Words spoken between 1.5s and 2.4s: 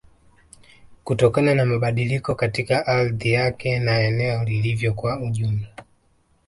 na mabadiliko